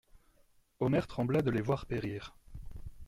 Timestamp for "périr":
1.85-2.35